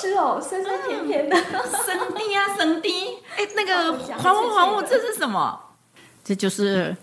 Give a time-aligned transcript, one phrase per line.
[0.00, 2.88] 吃哦，酸酸甜甜的，生地啊，生地。
[3.36, 5.60] 哎，那个黄木黄木，这是什么？
[6.24, 6.96] 这就是，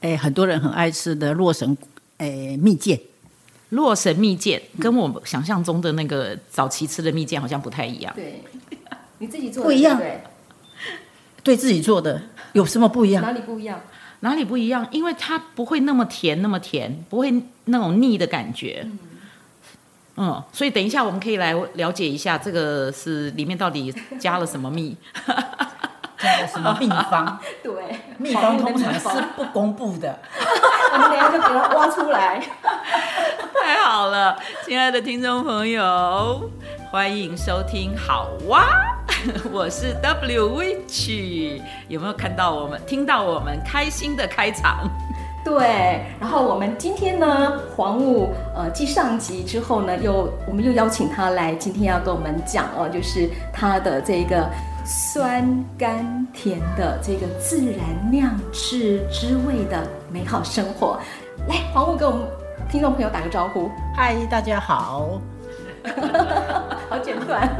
[0.00, 1.76] 哎，很多人很爱吃的洛神，
[2.16, 2.98] 哎，蜜饯。
[3.70, 8.10] 洛神蜜饯跟我们想象中的那个早期吃的蜜饯好像不太一样。
[8.16, 8.42] 对，
[9.18, 9.98] 你自己做的不一样。
[9.98, 10.22] 对，
[11.42, 12.22] 对自己做的
[12.54, 13.22] 有什么不一样？
[13.22, 13.78] 哪里不一样？
[14.20, 14.88] 哪里不一样？
[14.90, 17.30] 因为它不会那么甜，那么甜，不会
[17.66, 18.80] 那种腻的感觉。
[18.84, 18.98] 嗯
[20.20, 24.96] 嗯，所以等一下我们可以来了解一下，这个是里面到底加了什么蜜，
[26.18, 27.38] 加了什么秘方？
[27.62, 27.72] 对，
[28.18, 30.18] 秘方通常是不公布的，
[30.92, 32.42] 我们等下就给它挖出来。
[33.62, 36.50] 太好了，亲爱的听众朋友，
[36.90, 38.66] 欢迎收听好哇，
[39.52, 44.88] 我是 W Witch，有没有看到我们、听到我们开心的开场？
[45.48, 54.46] 对，然后我们今天呢，黄雾呃，继上集之后呢，又我们又邀请他来，今天要跟我们讲哦，就是他的这个
[54.84, 55.42] 酸
[55.78, 57.78] 甘甜的这个自然
[58.10, 61.00] 酿制之味的美好生活。
[61.48, 62.26] 来，黄雾跟我们
[62.70, 63.70] 听众朋友打个招呼。
[63.96, 65.18] 嗨，大家好。
[66.90, 67.48] 好简短。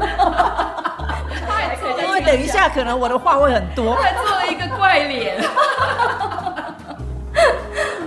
[2.03, 3.95] 因为等一下可能我的话会很多。
[3.95, 5.41] 他做了一个怪脸。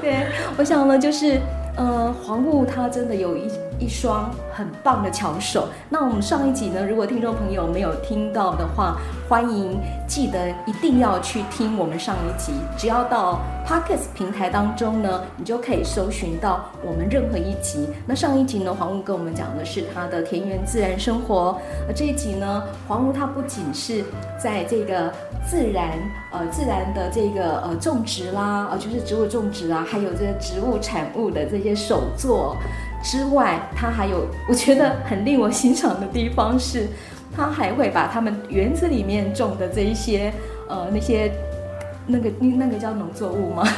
[0.02, 0.26] 对，
[0.58, 1.40] 我想呢，就是，
[1.76, 3.48] 呃，黄雾他真的有一
[3.82, 5.68] 一双很棒的巧手。
[5.88, 8.96] 那我们上一集呢，如果听众朋友没有听到的话，
[9.28, 12.52] 欢迎记得一定要去听我们上一集。
[12.78, 17.88] 只要到 Podcast 平台当中呢，你就可以搜寻到我们任何一集。
[18.06, 21.58] 那上一集呢，黄雾跟我们讲的是他的田园自然生活。
[21.88, 24.04] 而这一集呢，黄雾他不仅是
[24.38, 25.12] 在这个。
[25.44, 25.98] 自然，
[26.30, 32.56] 呃，自然的这个呃种植啦，呃，就是植物种植啊，还有这个植物产物的这些手作
[33.02, 36.88] 之外，它还有我觉得很令我欣赏的地方是，
[37.36, 40.32] 它还会把他们园子里面种的这一些
[40.68, 41.32] 呃那些
[42.06, 43.64] 那个那个叫农作物吗？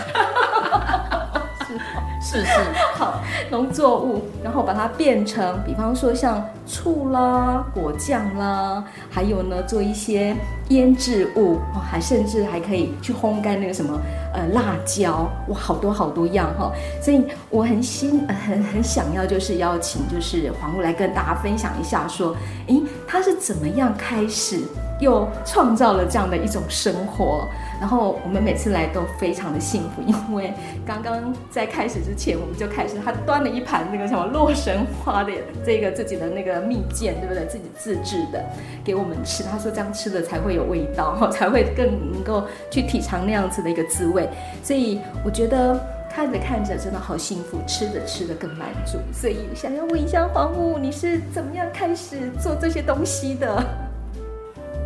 [2.20, 2.58] 是是
[2.94, 3.20] 好
[3.50, 10.34] 农作物，然后把它变成，比方说像醋啦、果酱啦，还有呢做一些
[10.70, 11.58] 腌制物，
[11.91, 14.00] 还甚至还可以去烘干那个什么
[14.34, 22.37] 呃辣椒，哇，好多好多样哈，所以我很心很很想要就是邀请就是黄雾来跟大家分享一下，说，
[22.67, 24.61] 诶，他是怎么样开始
[25.00, 27.47] 又创造了这样的一种生活？
[27.81, 30.53] 然后我们每次来都非常的幸福，因为
[30.87, 35.33] 刚刚在开始之前，我们就开始他端了一盘那个什么洛神花的
[35.65, 37.45] 这个自己的那个蜜饯，对不对？
[37.47, 38.43] 自己自制的
[38.84, 39.43] 给我们吃。
[39.43, 44.23] 他说这样吃的才会有味道，才会更能够去体尝那样子的一个滋味。
[44.62, 45.78] 所以我觉得
[46.10, 48.98] 看着看着真的好幸福，吃着吃着更满足。
[49.12, 53.64] 所以想要问一下黄武，你是怎么样开始做这些东西的？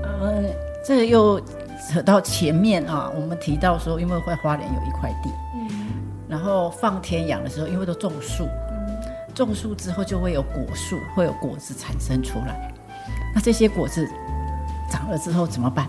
[0.03, 0.43] 呃，
[0.84, 1.41] 这个又。
[1.91, 5.69] 扯到前面啊，我们提到说，因为会花莲有一块地，嗯，
[6.28, 8.99] 然后放天养的时候，因为都种树，嗯，
[9.32, 12.75] 种树之后就会有果树，会有果子产生出来。
[13.32, 14.06] 那这些果子
[14.91, 15.88] 长了之后怎么办？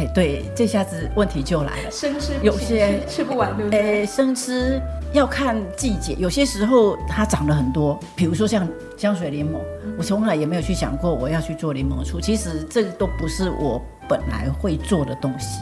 [0.00, 1.90] 嘿，对，这下子问题就来了。
[1.90, 3.80] 生吃有些吃不完，对不对？
[3.80, 4.80] 诶，生吃
[5.12, 8.66] 要看季节，有些时候它长了很多，比如说像
[8.96, 12.18] 香水柠檬，嗯，我从来也没有去想过我要去做柠檬醋。
[12.18, 13.80] 其实这个都不是我。
[14.08, 15.60] 本来会做的东西，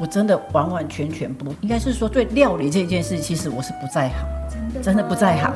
[0.00, 5.52] 我真的完完全全不应该是说对料理这件事，其实我是不在行，真的真的不在行。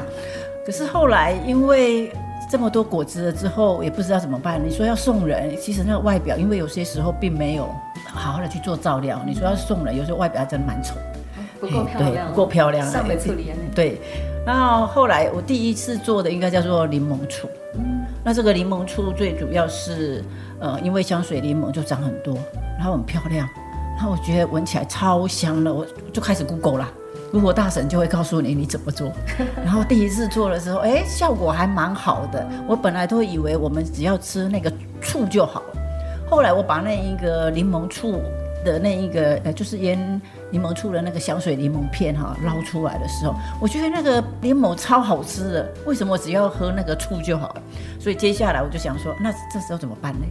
[0.67, 2.13] 可是后来因为
[2.51, 4.61] 这么多果子了之后，也不知道怎么办。
[4.65, 7.69] 你说要送人，其实那个外表，因为有些时候并没有
[8.07, 9.21] 好好的去做照料。
[9.27, 10.95] 你说要送人，有时候外表还真的蛮丑，
[11.61, 13.51] 不够漂亮，不够漂亮，上没处理。
[13.75, 14.01] 对，
[14.47, 17.49] 然后后来我第一次做的应该叫做柠檬醋。
[17.75, 20.23] 嗯，那这个柠檬醋最主要是。
[20.61, 22.39] 呃，因为香水柠檬就长很多，
[22.79, 23.47] 然后很漂亮，
[23.97, 26.89] 然后我觉得闻起来超香了，我就开始 Google 啦。
[27.35, 29.11] 如果大神就会告诉你你怎么做。
[29.65, 32.49] 然后第一次做的时候，哎，效果还蛮好的。
[32.69, 34.73] 我本来都以为我们只要吃那个
[35.03, 35.67] 醋就好了，
[36.31, 38.21] 后来我把那一个柠檬醋
[38.65, 39.99] 的那一个呃，就是腌
[40.53, 45.69] 柠檬醋的那个香水柠檬片哈捞出来的时候，我觉得那个柠檬超好吃的。
[45.87, 47.63] 为什么我只要喝那个醋就好了？
[47.99, 50.27] 所以接下来我就想说，那这时候怎么办呢？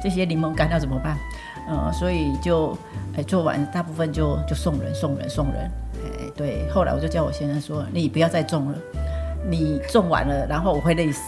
[0.00, 1.18] 这些柠檬干要怎么办？
[1.66, 2.78] 呃，所以就
[3.16, 5.70] 哎做完大部分就就送人送人送人，哎
[6.36, 8.78] 对，后来我就叫我先生说，你不要再种了，
[9.48, 11.20] 你种完了，然后我会累死。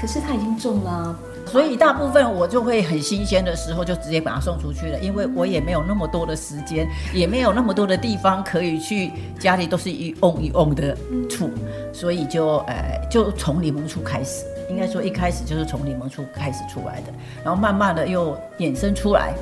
[0.00, 1.16] 可是他已经种了。
[1.46, 10.96] 所以大部分我就会很新鲜的时候就直接把它送出去了，因为我也没有那么多的时间，也没有那么多的地方可以去，家里都是一瓮一瓮的
[11.30, 11.48] 醋，
[11.92, 17.12] 所以就呃就从柠檬醋开始，应该说一开始就是从柠檬醋开始出来的，
[17.44, 19.32] 然后慢慢的又衍生出来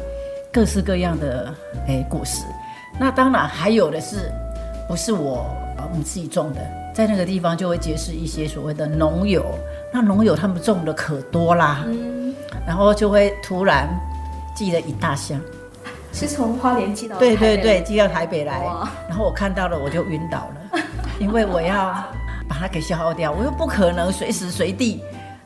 [0.52, 1.54] 各式各样的
[1.88, 2.44] 哎果实，
[3.00, 4.30] 那当然还有的是
[4.88, 5.46] 不是我
[5.76, 6.60] 我们自己种的，
[6.94, 9.44] 在那个地方就会结识一些所谓的农友。
[9.92, 12.34] 那农友他们种的可多啦，嗯，
[12.66, 13.88] 然后就会突然
[14.54, 15.40] 寄了一大箱，
[16.12, 18.64] 是从花莲寄到对对对，寄到台北来，
[19.08, 20.38] 然后我看到了我就晕倒
[20.72, 20.80] 了，
[21.20, 21.94] 因为我要
[22.48, 25.00] 把它给消耗掉，我又不可能随时随地，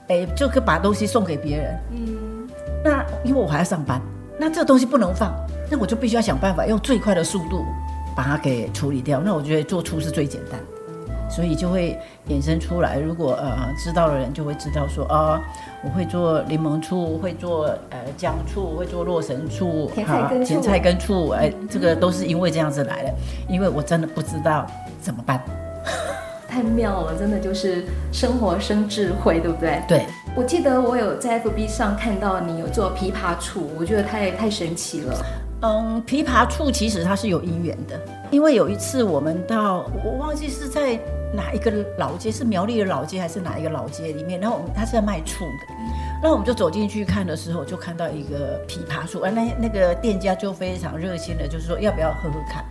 [0.08, 2.49] 哎，就可把东西送给别人，嗯，
[2.82, 4.00] 那因为我还要上班，
[4.38, 5.31] 那这个东西不能放，
[5.70, 7.67] 那我就必须要想办法用最快的速度
[8.19, 10.59] 把它给处理掉，那我觉得做醋是最简单。
[11.31, 11.97] 所以就会
[12.29, 15.41] 衍生出来，如果呃知道的人就会知道说啊，
[15.85, 23.15] 我会做柠檬醋，会做呃姜醋，会做洛神醋，甜菜根醋，甜菜根醋，哎，这个都是因为这样子来的，
[23.49, 24.67] 因为我真的不知道
[25.00, 25.41] 怎么办。
[26.49, 29.81] 太妙了，真的就是生活生智慧，对不对？
[29.87, 30.06] 对。
[30.35, 35.15] 我记得我有在 FB 上看到你有做枇杷醋，我觉得太太神奇了。
[35.62, 38.00] 嗯，枇杷醋其实它是有因缘的，
[38.31, 40.99] 因为有一次我们到，我忘记是在。
[41.31, 44.40] 哪一个老街，是苗栗的老街还是哪一个老街里面？
[44.40, 45.75] 然后我们他是在卖醋的，
[46.22, 52.64] 那我们就走进去看的时候，就看到一个枇杷醋，啊，那那个店家就非常热心的，就是说要不要喝喝看。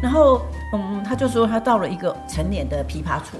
[0.00, 0.42] 然后
[0.72, 3.36] 嗯，他就说他到了一个陈年的枇杷醋，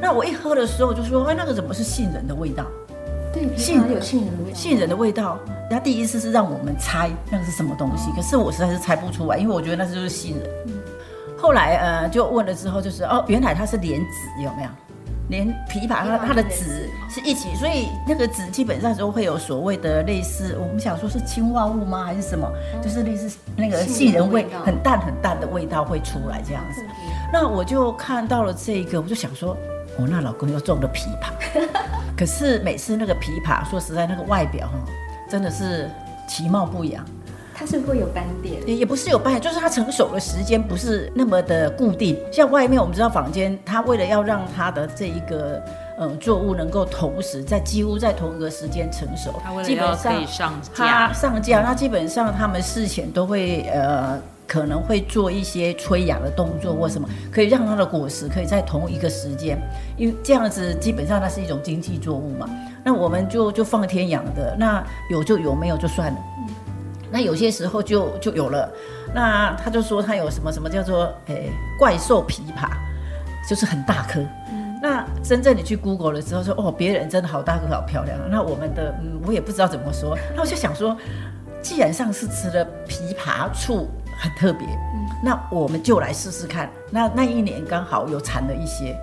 [0.00, 2.64] 那我一喝的时候就说，哎，那个怎么是杏仁的味道？
[3.32, 4.54] 对，杏仁有杏仁的味道。
[4.54, 5.38] 杏仁的味道。
[5.70, 10.48] 他第一次是让我们猜那个是什么东西，可是我实在是猜不出来，因为我觉得那就是杏仁。
[10.66, 10.74] 嗯
[11.40, 14.68] 后来呃，就问了之后，就是哦，原来它是连籽，有没有？
[15.28, 22.02] 连枇杷它它的籽是一起，所以那个籽基本上都会有所谓的类似，我们想说是氰化物吗？
[22.04, 22.50] 还是什么？
[22.82, 26.82] 就是类似那个杏仁味，很淡很淡的味道会出来这样子。
[27.32, 29.56] 那我就看到了这个，我就想说，
[29.96, 31.68] 我、哦、那老公又种了枇杷，
[32.18, 34.74] 可是每次那个枇杷，说实在那个外表哈，
[35.30, 35.88] 真的是
[36.26, 37.04] 其貌不扬。
[37.54, 38.60] 它是不会有斑点？
[38.66, 42.16] 也也不是有斑点，就是它成熟的时间不是那么的固定。
[42.32, 45.62] 像外面我们知道坊间，它为了要让它的这一个
[45.98, 49.32] 嗯作物能够同时在几乎在同一个时间成熟，
[49.64, 51.12] 基本上可以上架。
[51.12, 59.58] 上架，那基本上他们事前都会呃可能会做一些催芽的动作或什么，可以让它的果实可以在同一个时间，
[59.98, 62.48] 因为这样子基本上它是一种经济作物嘛。
[62.82, 66.18] 那我们就就放天养的，那有就有，没有就算了。
[67.10, 68.70] 那有些时候就就有了，
[69.14, 72.68] 那他就说他有什么什么叫做诶、欸、怪兽枇杷，
[73.48, 74.20] 就是很大颗。
[74.50, 78.18] 嗯、那真正你去 Google 了之后说哦，别人真的好大颗好漂亮。
[78.30, 80.16] 那我们的嗯，我也不知道怎么说。
[80.34, 80.96] 那我就想说，
[81.62, 86.68] 既然上次吃了枇杷醋很特别，嗯、那我们就来试试看。
[86.90, 88.94] 那那一年刚好有产了一些，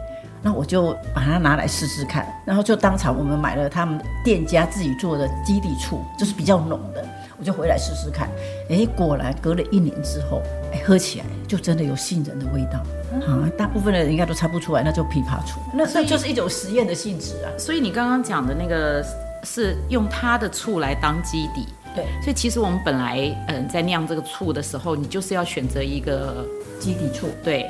[0.41, 2.27] 那我就把它拿来试试看。
[2.45, 7.03] 然后就当场我们买了他们店家自己做的基底醋，就是比较浓的。
[7.37, 8.29] 我就回来试试看，
[8.69, 12.81] 哎，果然隔了一年之后，哎，喝起来就真的有杏仁的味道。
[13.11, 17.51] 嗯、啊，大部分的人应该都猜不出来，那就枇杷醋，那那就是一种实验的性质啊。
[17.57, 19.05] 所以你刚刚讲的那个
[19.43, 22.05] 是用它的醋来当基底，对。
[22.21, 26.45] 所以其实我们本来嗯在酿这个醋的时候，你就是要选择一个
[26.79, 27.65] 基底醋，对。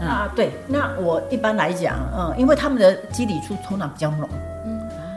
[0.00, 0.50] 嗯、啊，对。
[0.66, 4.28] 那我一般来讲，嗯，因为他们的基底醋通常比较浓。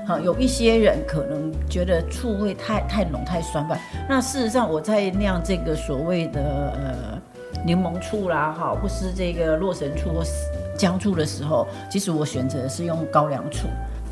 [0.07, 3.75] 好，有一些人可能觉得醋味太太浓太酸吧。
[4.07, 7.19] 那事实上，我在酿这个所谓的呃
[7.65, 10.31] 柠檬醋啦，哈，或是这个洛神醋或是
[10.77, 13.67] 姜醋的时候，其实我选择是用高粱醋。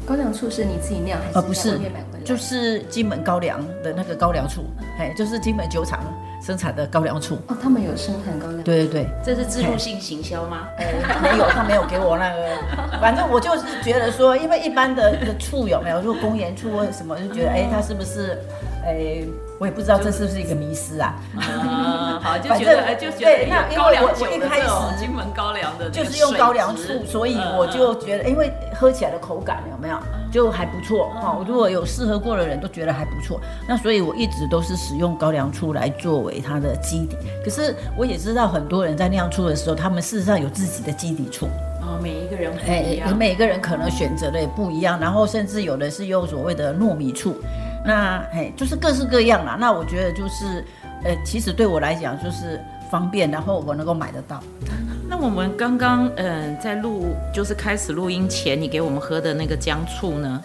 [0.05, 1.35] 高粱醋是你自己酿还是？
[1.35, 1.79] 呃，不是，
[2.23, 4.63] 就是金门高粱的那个高粱醋，
[4.99, 6.01] 哎，就是金门酒厂
[6.41, 7.35] 生产的高粱醋。
[7.47, 8.63] 哦，他们有生产高粱。
[8.63, 10.67] 对对对，这是自助性行销吗？
[10.77, 10.93] 哎，
[11.23, 12.99] 没有，他没有给我那个。
[12.99, 18.37] 反正我就是觉得说，因为一般的的醋有没有，如果工盐醋或者什么，就觉得哎，它是不是？
[18.85, 19.23] 哎，
[19.63, 21.15] 我也不知道这是不是一个迷思啊。
[21.37, 24.67] 啊，好， 就觉得就觉得那高粱酒一开始
[24.99, 29.97] 金门高粱的，就是用高粱醋，所以我就觉得，因为喝起来的口感有没有
[30.33, 31.33] 就还不错哈。
[31.39, 37.15] 我如果有试喝过的人都觉得还不错，那所以我一直都是使用高粱醋来作为它的基底。
[37.41, 41.45] 可是我也知道很多人在酿醋的时候，他们事实上有自己的基底醋。
[41.81, 47.37] 哦，每一个人不一样，每一个人可能选择的也不一样，然后甚至有的是用所谓的糯米醋。
[47.85, 49.57] 那哎，就是各式各样啦。
[49.59, 50.63] 那我觉得就是，
[51.03, 52.59] 呃，其实对我来讲就是
[52.89, 54.39] 方便，然后我能够买得到。
[55.09, 60.41] 那我们刚刚嗯在录就是开始录音前，你给我们喝的那个姜醋呢？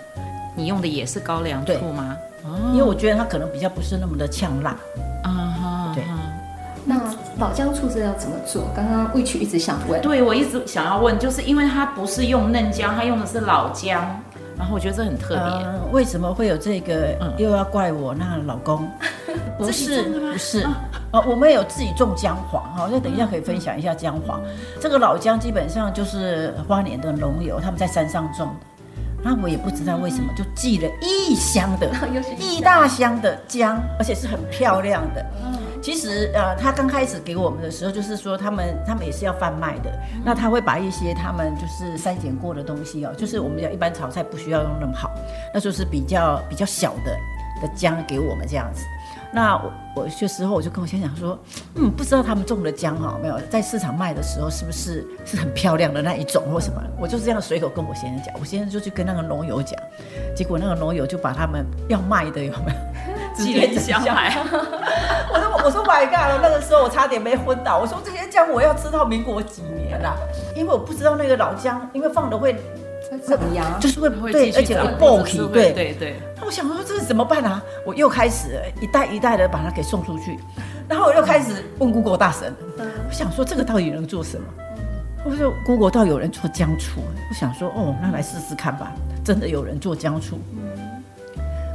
[0.54, 2.16] 你用的也是高粱醋吗？
[2.44, 4.76] 哦，因为我觉得它可能比较不是那么的呛辣。
[5.22, 6.02] 啊哈，对。
[6.84, 6.98] 那
[7.38, 8.70] 老姜醋是要怎么做？
[8.74, 10.00] 刚刚 Witch 一直想问。
[10.00, 14.18] 对，我一直想要问，就是因为它不是用嫩姜，它用的是老姜，
[14.58, 15.38] 然后我觉得这很特别。
[15.38, 17.16] 呃、为什么会有这个？
[17.20, 18.90] 嗯、又要怪我那老公？
[19.56, 20.64] 不是，不是。
[21.12, 24.40] 哦、啊，我们有自己种姜黄，哈，那等一下可以分享一下姜黄。
[24.44, 24.50] 嗯、
[24.80, 28.66] 这个老姜基本上就是花莲的农友他们在山上种的。
[29.22, 31.90] 那我也不知道为什么就寄了一箱的，
[32.38, 35.24] 一大箱的姜，而且是很漂亮的。
[35.80, 39.90] 其实呃，他刚开始给我们的时候，就是说他们他们也是要贩卖的。
[40.24, 45.10] 那他会把一些他们就是筛检过的东西哦，就是我们讲一般炒菜不需要用那么好，
[45.54, 47.16] 那就是比较比较小的
[47.62, 48.84] 的姜给我们这样子。
[49.30, 51.38] 那我我有些时候我就跟我先生讲说，
[51.74, 56.82] 嗯，不知道他们种的姜哈，没有在市场卖的时候是不是是很漂亮的那一种或什么？
[56.98, 59.78] 我就是这样随口跟我先生讲，我先生就去跟那个农友讲，
[60.34, 64.36] 结果那个农友就把他们要卖的有没有直接整箱来。
[65.32, 67.78] 我说我说 My God，那个时候我差点没昏倒。
[67.78, 70.14] 我说这些姜我要吃到民国几年啦？
[70.54, 72.54] 因为我不知道那个老姜，因为放的会。
[73.26, 73.64] 怎么样？
[73.80, 76.20] 就是会不会对，而且会爆皮，对对对。
[76.36, 77.60] 那我想说这是怎么办啊？
[77.84, 80.38] 我又开始一袋一袋的把它给送出去，
[80.86, 84.46] 然后我又开始问 Google 大神，我想说这个到底能做什么？
[85.24, 88.92] 我说 Google 到有人做姜醋，我想说哦，那来试试看吧。
[89.24, 90.38] 真的有人做姜醋。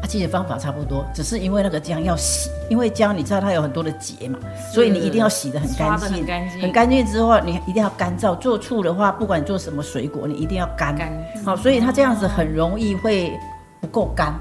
[0.07, 4.37] 其实方法差不多，只是因为那个姜要洗，因为姜你知道它有很多的结嘛，
[4.71, 6.61] 所以你一定要洗的很干净，很干净。
[6.61, 8.35] 很干净之后，你一定要干燥。
[8.37, 10.95] 做醋的话，不管做什么水果，你一定要干。
[10.95, 11.11] 干
[11.45, 13.31] 好，所以它这样子很容易会
[13.79, 14.33] 不够干。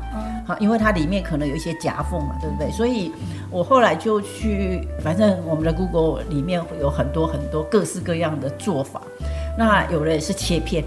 [0.46, 2.70] 好，因为它里面可能有一些夹缝嘛，对不对？
[2.72, 3.12] 所以
[3.48, 9.00] 我后来就去，反正我们的 Google 里面会有很多很多各式各样的做法。
[9.56, 10.82] 那有的也是切片，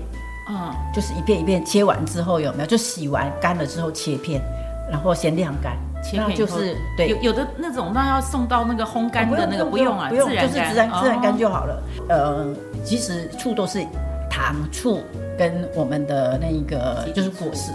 [0.49, 2.67] 嗯，就是一片一片切完之后有没有？
[2.67, 4.41] 就洗完干了之后切片。
[4.89, 11.83] 然后先晾干，切片就是对，有有的那种那要送到那个烘干的那个不用啊，不用，就是自然自然干就好了。
[12.09, 12.45] 呃，
[12.83, 13.83] 其实醋都是
[14.29, 15.01] 糖醋
[15.37, 17.71] 跟我们的那个就是果实，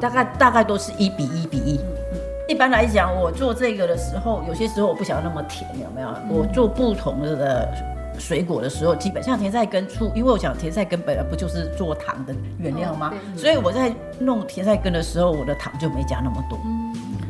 [0.00, 1.80] 大概大概都是一比一比一。
[2.48, 6.08] 一般来讲，我做这个的时候，有些时候我不想要那么甜，有没有？
[6.28, 7.68] 我做不同的
[8.18, 13.12] 水果的时候，基本像甜菜根醋，因为我想甜菜根本来不就是做糖的原料吗？
[13.36, 16.58] 所以我在弄甜菜根的时候，我的糖就没加那么多。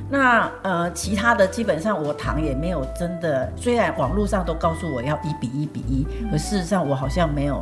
[0.09, 7.61] 那呃，其他的基本上我糖也没有真的，虽然网络上都告诉我要一比一比一，可事实上我好像没有，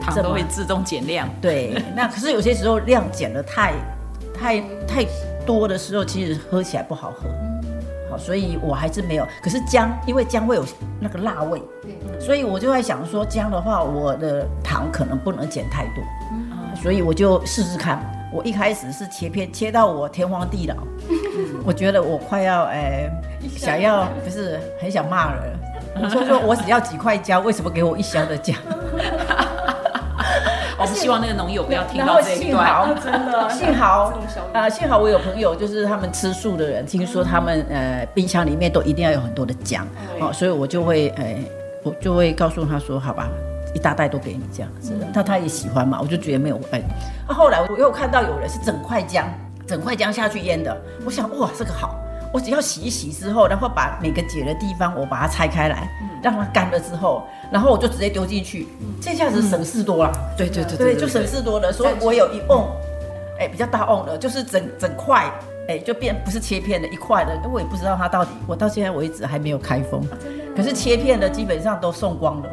[0.00, 1.28] 糖都会自动减量。
[1.42, 3.74] 对， 那可是有些时候量减的太
[4.32, 5.04] 太太
[5.44, 7.28] 多的时候，其实喝起来不好喝。
[8.14, 9.26] 好，所以我还是没有。
[9.42, 10.64] 可是姜，因为姜会有
[11.00, 11.60] 那个辣味，
[12.20, 16.04] 所以我就在想说，姜的话，我的糖可能不能减太多，
[16.80, 18.00] 所以我就试试看。
[18.32, 20.74] 我一开始是切片，切到我天荒地老，
[21.64, 23.08] 我觉得我快要哎，
[23.56, 25.42] 想要不是很想骂人。
[26.02, 28.56] 我说说我只要几块姜，为什么给我一箱的姜？
[30.78, 32.94] 我们希望那个农友不要听到这一段。
[33.02, 34.12] 真的， 幸好
[34.52, 39.86] 啊，幸好我有朋友，就是他们吃素的人，听说他们呃冰箱里面都一定要有很多的姜，
[40.20, 41.36] 哦，所以我就会呃，
[41.82, 43.28] 我就会告诉他说，好吧，
[43.74, 44.92] 一大袋都给你这样子。
[45.12, 46.82] 他他也喜欢嘛，我就觉得没有哎。
[47.28, 49.26] 那后来我又看到有人是整块姜，
[49.66, 51.94] 整块姜下去腌的，我想哇，这个好。
[52.34, 55.88] 我只要洗一洗之后，然后把每个结的地方我把它拆开来，
[56.20, 58.66] 让它干了之后，然后我就直接丢进去，
[59.00, 60.12] 这下子省事多了。
[60.36, 61.72] 对对对对，就省事多了。
[61.72, 62.66] 所以我有一瓮，
[63.38, 65.30] 哎，比较大瓮的，就是整整块，
[65.68, 70.04] 哎，就变不是切片的一块的，我也不知道它到底，我到现在为止还没有开封。
[70.56, 72.48] 可是切片的基本上都送光了。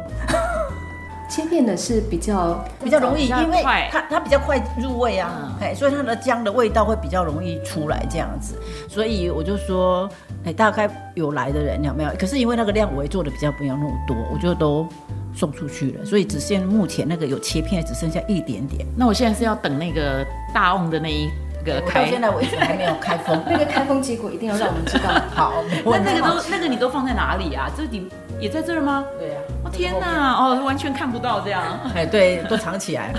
[1.32, 8.54] 切片的是比较比较容易，因为它它比较快入味啊，哎、嗯，所以它的姜的味道会比较容易出来这样子，
[8.86, 10.06] 所以我就说，
[10.44, 12.10] 哎，大概有来的人有没有？
[12.18, 14.86] 可是因为那个量我也做的比较不要那么多，我就都
[15.34, 18.86] 送出去了，所以只剩目前那个有切片只剩下一点点。
[18.94, 20.22] 那我现在是要等那个
[20.52, 21.30] 大瓮的那一
[21.64, 25.10] 个开，到现在为止还没有开封， 那个开封结果一定要让我们知道。
[25.34, 25.54] 好，
[25.86, 27.70] 那那个都那个你都放在哪里啊？
[27.74, 28.06] 这里
[28.40, 29.04] 也在这儿吗？
[29.18, 29.64] 对呀、啊。
[29.64, 30.34] 哦天哪！
[30.34, 31.62] 哦，完全看不到这样。
[31.94, 33.12] 哎，对，都藏起来，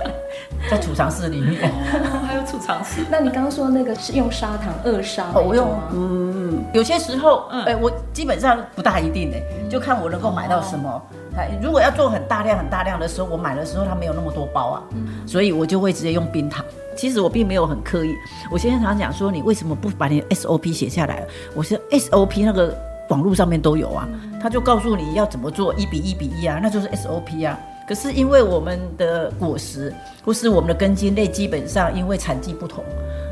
[0.70, 1.70] 在储藏室里面。
[1.70, 3.02] 哦，还有储藏室。
[3.10, 5.24] 那你刚刚说那个是用砂糖二砂？
[5.34, 11.02] 哦，我用，嗯，有些时候，哎，我基本上不大一定哎，就看我能够买到什么。
[11.36, 14.82] 哎，如果要做很大量很大量的时候，我买的时候它没有那么多包啊，
[15.26, 16.64] 所以我就会直接用冰糖。
[16.96, 18.14] 其实我并没有很刻意。
[18.50, 21.24] 我先生常常讲说，你为什么不把你 SOP 写下来？
[21.54, 22.72] 我说 SOP 那个
[23.08, 24.08] 网络上面都有啊，
[24.40, 27.58] 他就告诉你要怎么做，一比一比一啊，那就是 SOP 啊。
[27.86, 29.92] 可是因为我们的果实
[30.24, 32.82] 或是我们的根茎类，基本上因为产季不同，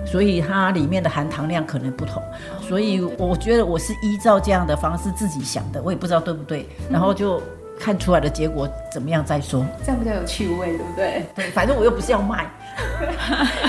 [0.05, 2.23] 所以它里面的含糖量可能不同，
[2.61, 7.41] 所以我觉得我是依照这样的方式自己想的，我也不知道对不对，然后就
[7.81, 11.27] 看出来的结果怎么样再说，这样比较有趣味，对不对？
[11.35, 12.47] 对，反正我又不是要卖，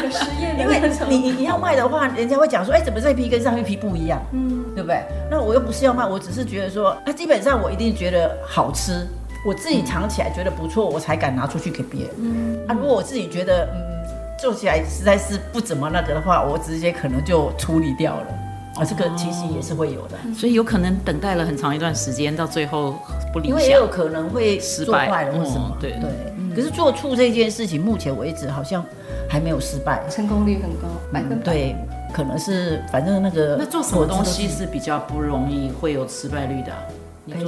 [0.04, 4.22] 有 实验的因为你你你要卖的话，人家会讲说，哎，怎么这一批跟上一批不一样？
[4.34, 5.04] 嗯，对不对？
[5.30, 9.08] 那我又不是要卖，我只是觉得说，那基本上我一定觉得好吃。
[9.46, 12.12] 我自己尝起来觉得不错，我才敢拿出去给别人。
[12.18, 13.80] 嗯，啊，如果我自己觉得嗯
[14.40, 18.28] 做起来实在是不怎么那个的话，我直接可能就处理掉了。
[18.76, 22.96] 啊，这个其实也是会有的，所以有可能等待了很长一段时间，到最后
[23.32, 25.72] 不理想，因为也有可能会失败了或什么。
[25.74, 26.56] 嗯、对对。
[26.56, 28.84] 可是做醋这件事情，目前为止好像
[29.30, 31.44] 还没有失败，成功率很高，百分百。
[31.44, 31.76] 对，
[32.14, 36.72] 可能是反正那个那做什么东西是比较不容易会有失败率的？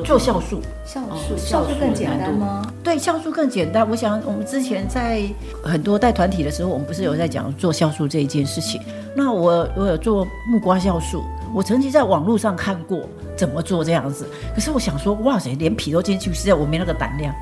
[0.05, 2.65] 做酵素，酵素，酵素更简单吗？
[2.81, 3.85] 对，酵素更简单。
[3.89, 5.21] 我想我们之前在
[5.61, 8.81] 很多带团体的时候，我们不是有在讲做酵素这一件事情。
[9.13, 11.21] 那我我有做木瓜酵素，
[11.53, 13.01] 我曾经在网络上看过
[13.35, 14.25] 怎么做这样子。
[14.53, 17.35] 可是我想说，哇塞，连皮都进去，实在我没那个胆量。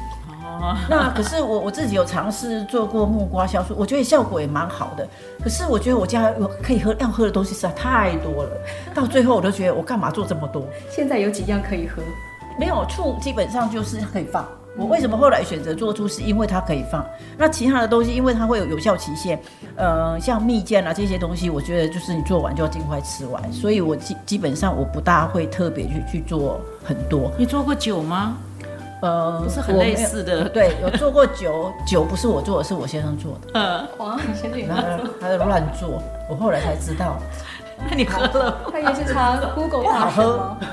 [0.64, 0.78] 哦。
[0.90, 5.08] 那可是我我自己有尝试做过木瓜酵素，我觉得效果也蛮好的。
[5.44, 8.50] 可是我觉得我家有可以喝要喝的东西实在太多了，
[8.94, 10.64] 到最后我都觉得我干嘛做这么多？
[10.90, 12.02] 现在有几样可以喝？
[12.58, 14.48] 没有醋，基本上就是可以放。
[14.76, 17.06] 我为什么后来选择做醋，是因为它可以放。
[17.38, 19.40] 那其他的东西，因为它会有有效期限，
[19.76, 23.54] 呃，像蜜饯啊这些东西，我觉得就是你做完就要尽快吃完。
[23.54, 27.32] 所以我基基本上我不大会特别去去做很多。
[27.38, 28.38] 你做过酒吗？
[29.04, 30.48] 呃，不是很类似的。
[30.48, 33.50] 对，有做过酒，酒不是我做的，是我先生做的。
[33.54, 34.82] 嗯，哇，你先生他
[35.20, 37.18] 他在乱做，我后来才知道。
[37.90, 38.58] 那你喝了？
[38.72, 40.58] 他也是查 Google 大神吗？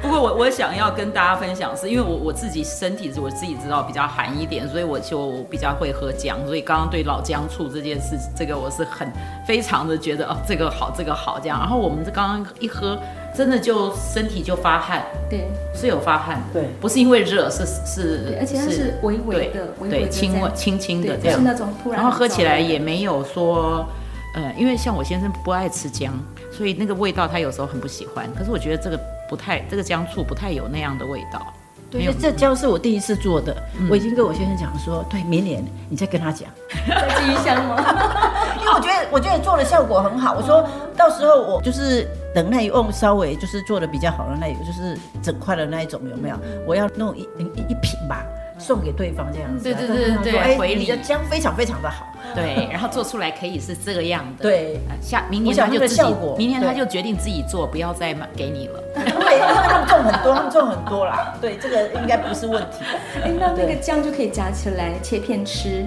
[0.00, 6.38] 不过我我想要跟大家分享是，因为我我自己身体是我自己知道比较寒一点，所以我就比较会喝姜。
[6.46, 9.12] 所以刚刚对老姜醋这件事，这个我是很
[9.44, 11.58] 非常的觉得哦，这个好，这个好这样。
[11.58, 12.96] 然后我们这刚刚一喝，
[13.34, 23.86] 真的就身体就发汗，对，是有发汗，对，不是因为热，是是，而且它是微微的，对，轻微轻轻的这样，是那种突然，然后喝起来也没有说，
[24.34, 26.12] 呃，因为像我先生不爱吃姜，
[26.50, 28.28] 所以那个味道他有时候很不喜欢。
[28.36, 28.98] 可是我觉得这个。
[29.28, 31.52] 不太，这个姜醋不太有那样的味道。
[31.90, 36.48] 对，这姜是我第一次做的，嗯、我已经跟我先生讲说，对，明年你再跟他讲，
[36.88, 37.76] 再继续香吗？
[38.58, 40.32] 因为我觉得，我觉得做的效果很好。
[40.34, 46.36] 我说到时候我就是等内用稍微就是做的比较好的那，就是整块的那一种有没有？
[46.64, 48.24] 我要弄一一一瓶吧。
[48.60, 56.02] 送给对方这样子，对对对对，哎，你的姜非常非常的好，对， 然后做出来可以是这个样的，对，下明年他就自己，
[56.36, 62.78] 明年他就决定自己做，不要再买给你了，对，因为他们种很多，他们种很多啦，对，这个应该不是问题。
[63.22, 65.86] 哎，那那个姜就可以夹起来切片吃，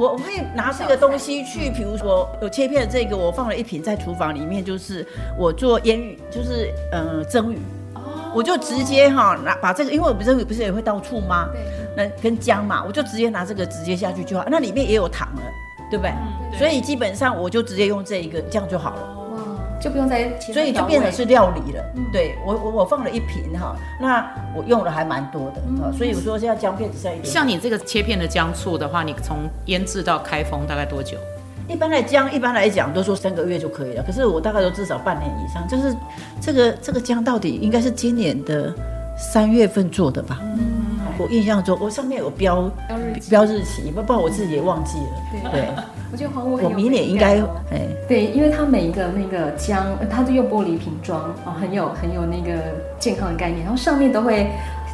[0.00, 7.58] 我我可以拿这个东西去，比如说有切片的这个，我放了一瓶在厨房里面，就是我做腌鱼，就是呃蒸鱼，
[8.34, 11.50] 我就直接哈拿把这个，因为我们蒸鱼不是也会倒醋吗？
[11.52, 11.60] 对。
[11.94, 14.44] 那跟姜嘛，我就直接拿这个直接下去就好。
[14.48, 15.42] 那里面也有糖了，
[15.90, 16.14] 对不对，
[16.56, 19.19] 所以基本上我就直接用这一个，这样就好了。
[19.80, 21.82] 哇，就不用再，所以就变成是料理了。
[21.96, 25.62] 嗯、对我我我放了一瓶哈，那我用的还蛮多的。
[25.68, 27.24] 嗯、所以我说现在姜片只剩一点。
[27.24, 31.16] 像你这个切片的姜醋的话，你从腌制到开封大概多久？
[31.66, 34.02] 一般来姜，一般来讲都说三个月就可以了。
[34.02, 35.66] 可是我大概都至少半年以上。
[35.68, 35.96] 就是
[36.40, 38.74] 这个这个姜到底应该是今年的
[39.16, 40.38] 三月份做的吧？
[40.42, 40.79] 嗯。
[41.20, 42.70] 我印象中，我上面有标
[43.28, 45.50] 标日期，不不，我自己也忘记了。
[45.52, 45.68] 对，
[46.10, 47.36] 我觉得黄我我明年应该
[47.70, 52.60] 哎，对，因为它每一个那个姜，它都用玻璃瓶装啊，很有很有那个
[52.98, 54.50] 健康的概念，然后上面都会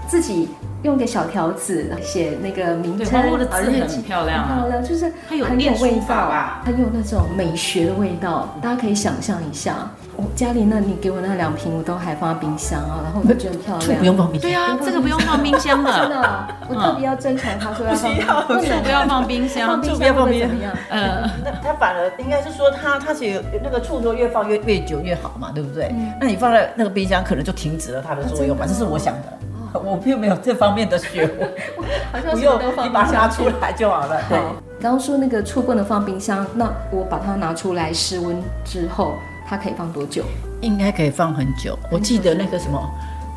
[0.08, 0.48] 自己
[0.82, 9.90] 用个小条子写那个名称，我的字很漂亮，很漂亮，就是很有味道啊，很有那种美学的味道，大家可以想象一下。
[10.16, 13.98] 我家里那，你给我那两瓶，我都还放在冰箱啊，然后我就觉得很漂亮。
[13.98, 14.50] 不用放冰箱。
[14.50, 15.92] 对啊，这个不用放冰箱的。
[15.92, 18.46] 真的，我特别要真传他说要放。
[18.46, 20.72] 不不要放冰箱，放冰箱会怎么样？
[20.88, 25.94] 嗯，那他反而应该是说，他他其实那个醋说越放越越久越好嘛，对不对？
[26.20, 28.64] 那你放在那个冰箱，可能就停止了它的作用嘛。
[28.66, 29.38] 这是我想的，
[29.78, 31.50] 我并没有这方面的学问。
[32.10, 34.18] 好像不用，你把它拿出来就好了。
[34.30, 34.38] 对。
[34.80, 39.14] 刚刚说那个醋不能放冰箱，那我把它拿出来室温之后。
[39.46, 40.24] 它可以放多久？
[40.60, 41.78] 应该可以放很久。
[41.90, 42.90] 我记得那个什么，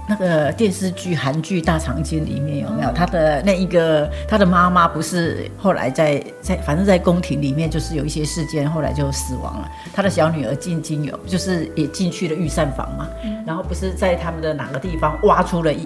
[0.08, 9.70] 那个电视剧韩剧《大长今》里面有没有他的那一个他的妈妈不是后来在在反正在宫廷里面就是有一些事件，后来就死亡了。
[9.94, 13.08] 他的小女儿进京有就是也进去了御膳房嘛，
[13.46, 15.84] 然后不是在他们的哪个地方挖出了一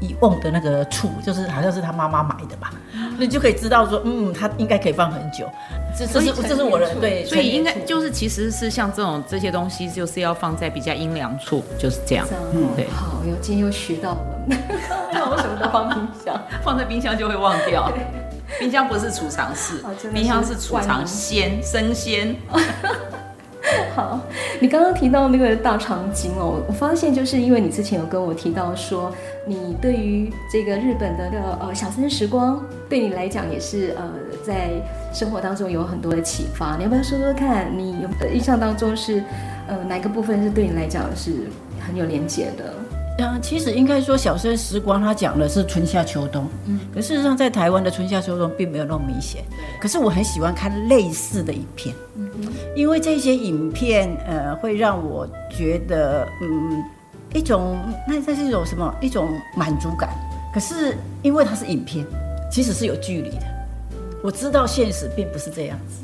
[0.00, 2.72] 一一瓮的那个醋，就是好像是他妈妈买的吧，
[3.18, 5.48] 你就可以知道说，嗯，它应该可以放很久。
[5.98, 12.26] 这这是这是我的对，所以应该就是其实是像这种这些东西，就是要放在比较阴凉处，就是这样。
[12.52, 12.86] 嗯，对。
[12.88, 14.18] 好，又今天又学到了。
[15.12, 17.90] 那我什么都放冰箱， 放在冰箱就会忘掉。
[18.60, 22.36] 冰箱不是储藏室，冰箱是储藏鲜生鲜。
[23.94, 24.20] 好，
[24.60, 29.12] 你刚刚提到那个大长今哦，我发现就是因为你之前有跟我提到说，
[29.46, 34.08] 你对于这个日本的的呃小森时光，对你来讲也是呃
[34.44, 34.70] 在
[35.12, 36.76] 生活当中有很多的启发。
[36.76, 39.22] 你要不要说说看，你有印象当中是
[39.66, 41.32] 呃哪个部分是对你来讲是
[41.86, 42.74] 很有连结的？
[43.18, 46.46] 嗯，其实应该说小生时光，它讲的是春夏秋冬。
[46.66, 49.42] 嗯，可事实上在台湾的春夏秋冬并没有那么明显。
[49.80, 51.94] 可是我很喜欢看类似的影片。
[52.14, 52.30] 嗯，
[52.74, 56.84] 因为这些影片，呃，会让我觉得，嗯，
[57.32, 58.94] 一种那这是一种什么？
[59.00, 60.10] 一种满足感。
[60.52, 62.04] 可是因为它是影片，
[62.50, 63.46] 其实是有距离的。
[64.22, 66.02] 我知道现实并不是这样子。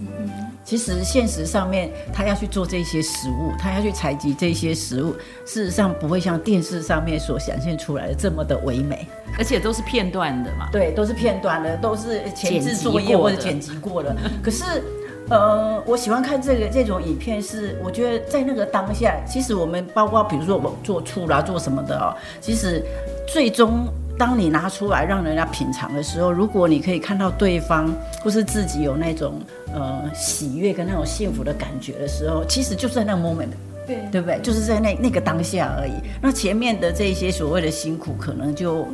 [0.63, 0.65] 嗯。
[0.65, 5.13] 其实现实上面，他要去做这些食物，他要去采集这些食物，
[5.45, 10.69] 事实上不会像电视上面所显现出来的这么的唯美，而且都是片段的嘛。
[10.71, 14.17] 对，都是片段的，都是前置作业或者剪辑过的。
[14.41, 14.83] 可是，
[15.29, 22.83] 呃，我喜欢看这个这种影片，是我觉得在那个当下，其实我们包括比如说我们做醋啦，做什么的哦，其实
[23.27, 23.87] 最终。
[24.23, 29.41] 当你拿出来让人家品尝的时候，如果你可以看到对方或是自己有那种
[29.75, 33.49] 呃喜悦跟那种幸福的感觉的时候，其实就是在那个 moment，
[33.85, 34.39] 对对不对？
[34.41, 35.95] 就是在那那个当下而已。
[36.21, 38.87] 那前面的这些所谓的辛苦，可能就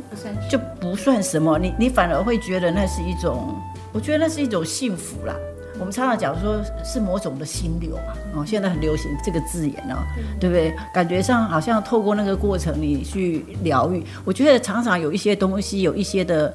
[0.49, 3.55] 就不算什么，你你反而会觉得那是一种，
[3.93, 5.35] 我觉得那是一种幸福啦。
[5.79, 10.03] 我们常常讲说是某种的心流嘛，哦，现在很流行这个字眼哦，
[10.39, 10.75] 对不对？
[10.93, 14.05] 感觉上好像透过那个过程，你去疗愈。
[14.25, 16.53] 我觉得常常有一些东西，有一些的，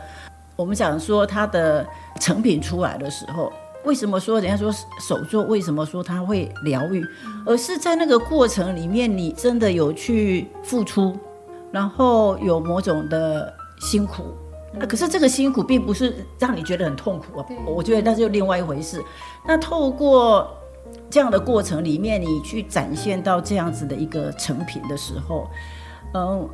[0.56, 1.86] 我们讲说它的
[2.20, 3.50] 成品出来的时候，
[3.84, 7.02] 为什么说人家说手作，为什么说它会疗愈？
[7.46, 11.16] 而是在那个过程里面，你真的有去付出，
[11.72, 14.24] 然后有某种的辛苦。
[14.80, 19.02] 啊，可是这个辛苦并不是让你觉得很痛苦啊，我觉得那就另外一回事。
[19.46, 20.50] 那透过
[21.08, 25.48] 这样的过程里面，你去展现到这样子的一个成品的时候，
[26.14, 26.48] 嗯，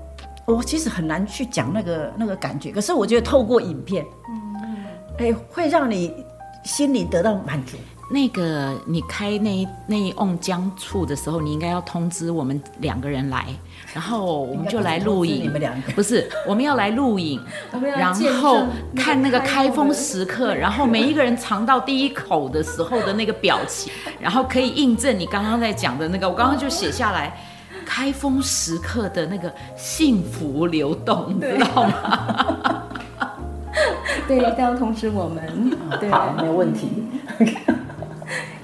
[0.46, 2.70] 我其实很难去讲那个那个感觉。
[2.70, 4.85] 可是我觉得透过影片，嗯，
[5.18, 6.24] 哎，会让你
[6.64, 7.76] 心里得到满足。
[8.10, 13.46] 那个你开那一那一瓮姜醋的时候，你应该要通知我们两个人来。
[13.92, 17.40] 然后我们就来录影，你们两个不是，我们要来录影，
[17.96, 18.62] 然后
[18.94, 27.36] 看那个开封时刻，然后每一个人尝到第一口的时候的那个表情， 然后可以印证你刚刚在讲的那个，我刚刚就写下来，
[27.84, 32.84] 开封时刻的那个幸福流动，你知道吗？
[34.28, 36.88] 对，一定要通知我们，对，好，没有问题。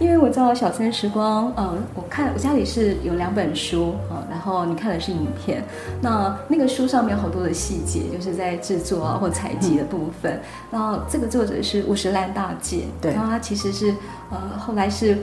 [0.07, 5.65] 因为我知道小森时光，呃，我看我家里是有两本书啊，然后你看的是影片，
[6.01, 10.41] 那那个书上面有好多的细节，就是在制作啊或采集的部分。
[10.71, 13.93] 然后这个作者是五十岚大姐，对，然后她其实是
[14.31, 15.19] 呃后来是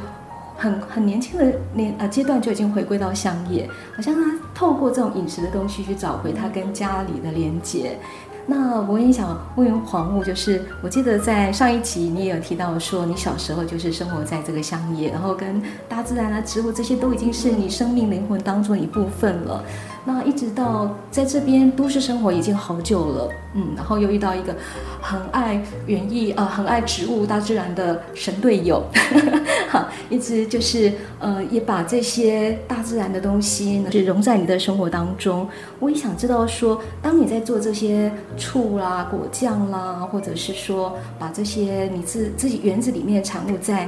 [0.58, 3.66] 很很年轻的年呃阶段就已经回归到乡野，
[3.96, 7.98] 好像她透过这种饮食的东西去找回她跟家里的连接。
[8.46, 19.64] 那我也想问问黄雾，就是我记得在上一集你也有提到说，你小时候就是生活在这个乡野，然后跟大自然啊、植物这些都已经是你生命灵魂当中一部分了。
[20.06, 24.54] 那一直到在这边都市生活已经好久了，嗯，然后又遇到一个
[25.02, 28.84] 很爱园艺呃很爱植物大自然的神队友，
[29.72, 35.48] 哈，一直就是呃也把这些大自然的东西呢是融在你的生活当中。
[35.80, 43.88] 我也想知道说，当你在做这些醋啦、果酱啦，或者是说把这些你自自己园子里面的产物在，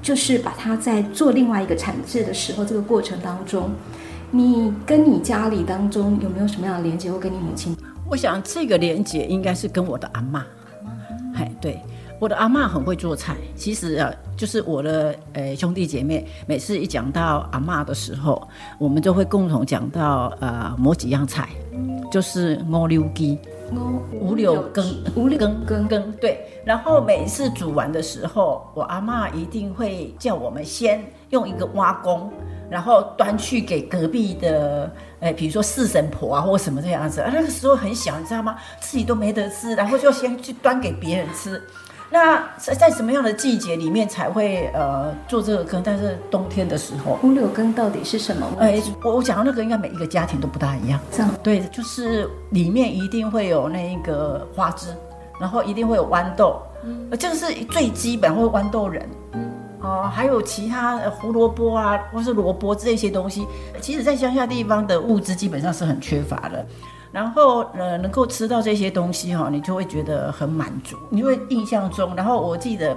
[0.00, 3.68] 就是把它在做另外一个产制的时候，这个过程当中。
[4.30, 7.10] 你跟你家里当中有没有什么样的连接？
[7.10, 7.76] 或跟你母亲？
[8.08, 10.44] 我想这个连接应该是跟我的阿妈。
[11.34, 11.80] 哎，对，
[12.20, 13.36] 我的阿妈很会做菜。
[13.54, 18.46] 其实啊，就是我的呃兄弟姐妹，每次一讲到阿妈的时候，
[18.78, 21.48] 我们就会共同讲到呃某几样菜，
[22.10, 23.38] 就是五柳鸡。
[24.12, 24.84] 五柳羹，
[25.16, 26.38] 五柳羹羹羹对。
[26.64, 32.30] 然后每次煮完的时候，我阿妈一定会叫我们先用一个挖工，
[32.70, 37.24] 然后端去给隔壁的，哎，比如说四神婆啊，或什么这样子。
[37.32, 38.56] 那个时候很小，你知道吗？
[38.80, 41.62] 自己都没得吃，然后就先去端给别人吃。
[42.08, 45.82] 那在在什么样的季节里面才会呃做这个羹？
[45.84, 48.46] 但是冬天的时候，五柳羹到底是什么？
[48.60, 51.00] 哎，我我讲的那个应该每一个家庭都不大一样。
[51.10, 54.94] 这样对，就是里面一定会有那个花枝，
[55.40, 59.45] 然后一定会有豌豆，嗯，这个是最基本，会豌豆仁，嗯，
[59.86, 63.46] 哦，还有其他胡萝卜啊，或是萝卜这些东西，
[63.80, 66.66] 其实在乡下地方的物资基本上是很缺乏的。
[67.12, 72.14] 然后呃，能够吃到这些东西哈，你就会觉得很满足，你会印象中。
[72.16, 72.94] 然后我记得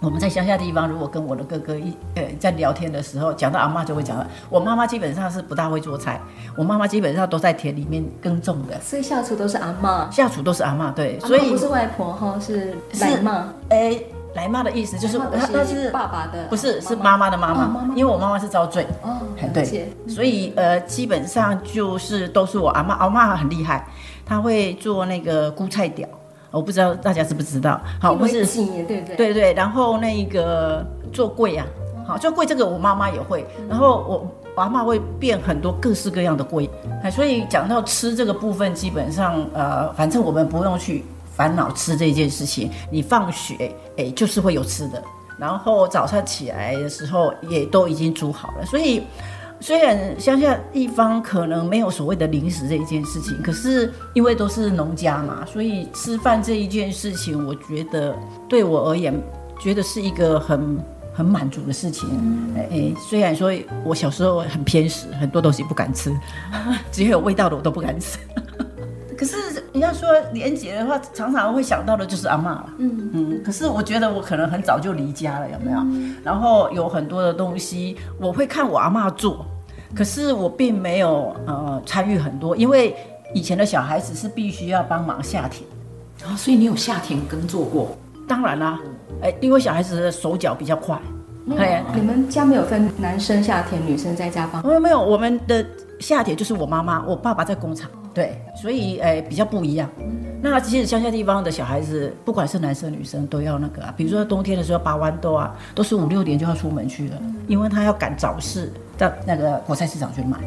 [0.00, 6.18] 我们在乡下地方，如果跟我的哥哥一呃在聊天的时候，讲到阿妈就会讲到，我妈妈基本上是不大会做菜，
[6.56, 14.00] 我妈妈基本上都在田里面耕种的，所以下厨都是阿妈，下厨都是阿妈，对，所以不是外婆哈，是奶妈，哎。
[14.34, 19.16] 来妈的意思就是，他是爸爸的，不是是妈妈的妈妈，因为我妈妈是遭罪哦，
[19.52, 23.86] 对，所以呃，基本上就是都是我阿妈，阿妈很厉害，
[24.26, 26.08] 她会做那个菇菜屌，
[26.50, 28.64] 我不知道大家知不知道，好，不是对
[29.00, 29.16] 不对？
[29.16, 31.64] 对对，然后那个做粿啊，
[32.04, 36.68] 好做粿这个我妈妈也会，然后我阿妈会变很多各式各样的粿，
[37.10, 41.04] 所以讲到吃这个部分，基本上呃，反正我们不用去。
[41.36, 45.02] 烦恼吃这件事情，你放学哎，就是会有吃的，
[45.38, 48.66] 然后早上起来的时候也都已经煮好了。
[48.66, 49.02] 所以
[49.60, 58.14] 虽然乡下地方可能没有所谓的零食这一件事情，可是因为都是农家嘛，所以吃饭这一件事情，我觉得
[58.48, 59.14] 对我而言，
[59.58, 60.78] 觉得是一个很
[61.14, 62.08] 很满足的事情。
[62.56, 63.50] 哎，虽然说
[63.84, 66.14] 我小时候很偏食，很多东西不敢吃，
[66.92, 68.18] 只要有味道的我都不敢吃。
[69.24, 72.66] 可是你要说连结的话，常常会想到的就是阿妈了。
[72.76, 73.42] 嗯嗯。
[73.42, 75.78] 可是我觉得我可能很早就离家了，有没有？
[75.78, 79.46] 嗯、然后有很多的东西我会看我阿妈做，
[79.94, 82.94] 可是我并没有呃参与很多，因为
[83.32, 85.66] 以前的小孩子是必须要帮忙下田
[86.28, 87.96] 啊，所以你有下田耕作过？
[88.28, 88.78] 当然啦，
[89.22, 91.00] 哎，因为小孩子的手脚比较快。
[91.58, 94.66] 哎、嗯，你们家没有分男生下田，女生在家帮？
[94.66, 95.64] 没有没有，我们的
[96.00, 97.90] 下田就是我妈妈，我爸爸在工厂。
[98.12, 99.90] 对，所以诶、欸、比较不一样。
[100.40, 103.92] 那其实乡下地方的小孩子，不管是男生女生，都要那个啊。
[103.96, 107.16] 比如说冬天的时候拔豌豆啊，都是五六点就要出门去了，
[107.48, 110.38] 因为他要赶早市到那个果菜市场去买。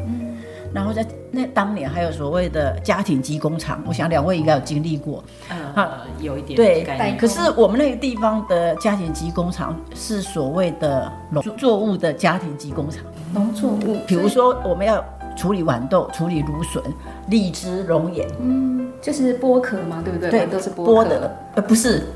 [0.72, 5.22] 然后在那当年还有所谓的家庭机工厂，我想两位应该有经历过。
[5.50, 7.16] 呃，有一点对。
[7.18, 13.04] 可是我们那个地方的家庭机工厂是所谓的农作物的家庭机工厂。
[13.34, 15.04] 农作物，比如说我们要。
[15.38, 16.82] 处理豌豆，处理芦笋、
[17.28, 20.30] 荔枝、龙眼，嗯，就是剥壳嘛，对不对？
[20.30, 22.08] 对，都是剥剥的，呃，不是，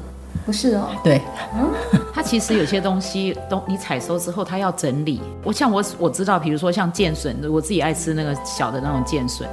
[0.45, 1.23] 不是哦，对，
[1.55, 1.71] 嗯，
[2.13, 5.23] 它其实有些东西，东你采收之后，它要整理。
[5.45, 9.49] 我像我我知道，比如说像剑笋，我自己爱吃那个小的那种剑笋，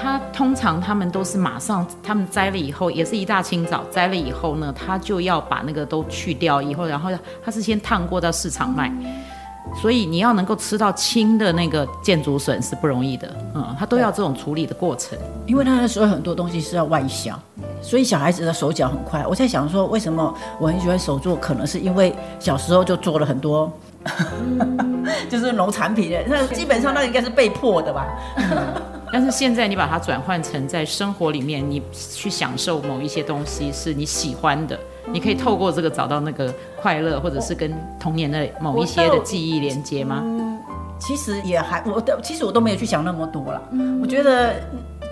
[0.00, 7.10] 它通常他们都是马上，他们摘了以后，也是一大清早摘了以后呢，他就要把那个都去掉以后，然后
[7.44, 8.88] 他是先烫过到市场卖。
[8.88, 9.22] 嗯
[9.80, 17.38] 所以你要能够吃到青的那个箭竹笋是不容易的，嗯，它都要这种处理的过程，因为它那时候很多东西是要外销，
[17.80, 19.24] 所以小孩子的手脚很快。
[19.26, 23.72] 我在想说，为什么我很喜欢手做，可能是因为小时候就做了很多，
[24.04, 28.06] 嗯、 就是农产品的，那基本上那应该是被迫的吧。
[29.10, 34.78] 但是现在你把它转换成在生活里面，你去享受某一些东西是你喜欢的。
[35.10, 40.20] 你可以透过这个找到那个快乐，或者是跟童年的某一些的记忆连接吗？
[40.22, 40.58] 嗯，
[40.98, 43.62] 其实也还，我的其实我都没有去想那么多了。
[43.72, 44.54] 嗯，我觉得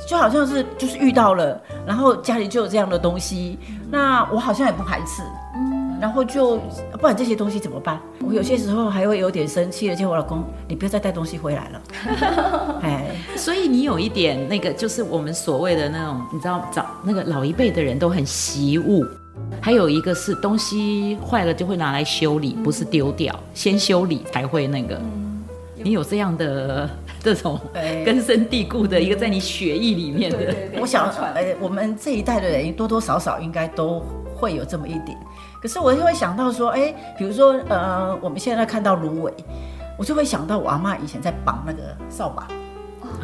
[0.09, 3.59] 就好像是就是遇到了，然后家里就有这样的东西，
[3.91, 5.23] 那我好像也不排斥。
[5.57, 6.57] 嗯，然后就
[6.93, 8.01] 不管这些东西怎么办？
[8.25, 11.83] 我有些时候还会有点生气，而且我老公，你不要再带东西回来了。
[12.83, 19.05] 哎，所以你有一点那个，就是我们所谓的那种，你知道，找那个老一辈的人都很习物。
[19.61, 25.01] 还有一个是东西坏了就会拿来修理，不是丢掉，先修理才会那个。
[25.83, 26.89] 你有这样的
[27.21, 27.59] 这种
[28.05, 30.55] 根深蒂固的一个在你血液里面的。
[30.79, 35.17] 我想，哎，我们这一代的人多多少少应该都会有这么一点。
[35.61, 39.33] 可是我就会想到说，哎，比如说，呃，我们现在看到芦苇，
[39.99, 42.47] 我就会想到我阿妈以前在绑那个扫把。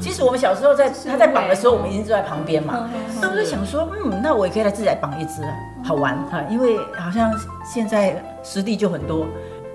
[0.00, 2.88] 其实我们小时候在他在绑的时候，我们已经坐在旁边嘛。
[3.20, 5.42] 那我就想说，嗯，那我也可以来自己来绑一只，
[5.82, 6.42] 好玩哈。
[6.50, 7.32] 因为好像
[7.64, 9.26] 现在实地就很多，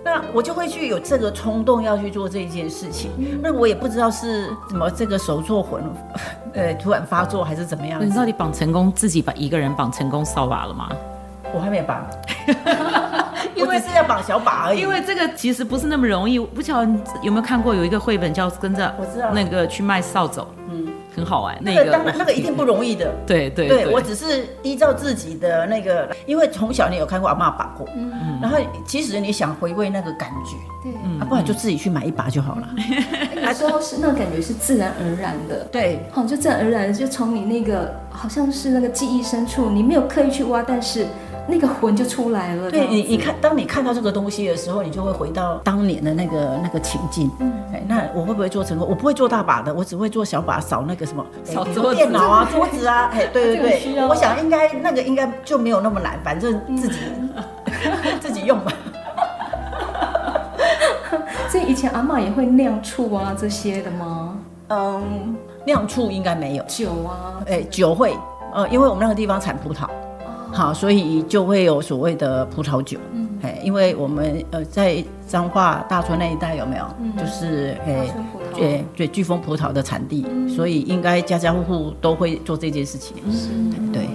[0.03, 3.11] 那我就会去有这个冲动要去做这一件事情。
[3.41, 5.83] 那我也不知道是怎么这个手作魂，
[6.53, 7.99] 呃，突然发作还是怎么样。
[8.05, 10.89] 你到底绑成功，自己把一个人绑成功扫把了吗？
[11.53, 12.07] 我还没绑，
[13.61, 14.79] 因为是要绑小把而已。
[14.79, 16.39] 因为这个其实不是那么容易。
[16.39, 21.57] 不晓得你有没有看过有一个绘本叫跟着我知道那个去卖扫帚，嗯，很好玩。
[21.61, 23.13] 那个当然那个一定不容易的。
[23.25, 32.67] 对对对，我只是依照自己的那个，因为从小你有看过阿妈绑过，嗯，然后其实你想回味那个感觉，对，啊，不然就自己去买一把就好了。
[33.43, 41.05] 还说是那个感觉是自然而然的，对，好，就自然而然的就从你那个好像是那个记忆深处，你没有刻意去挖，但是。
[41.47, 42.69] 那个魂就出来了。
[42.69, 47.29] 对你，你看，当你看到这个东西的时候，你就会回到当年的那个那个情境。
[47.39, 48.87] 嗯，哎，那我会不会做成功？
[48.87, 53.09] 我不会做大把的，我只会做小把，扫那个什么，扫桌电脑啊，桌子啊。
[53.13, 56.99] 哎，对对对，我想应该那个应该就没有那么难，反正自己
[58.21, 58.71] 自己用吧。
[61.49, 64.37] 所以以前阿嬷也会酿醋啊这些的吗？
[64.69, 66.63] 嗯，酿醋应该没有。
[66.63, 68.15] 酒啊，哎，酒会，
[68.53, 69.85] 呃，因为我们那个地方产葡萄。
[70.51, 76.85] 好，所以就会有所谓的葡萄酒，嗯，哎，因为我们呃在彰化大村那一带有没有？
[76.99, 78.13] 嗯，就是哎，
[78.53, 84.09] 对对，巨峰葡萄的产地，嗯、所以应该家家户户都会做这件事情，嗯，对。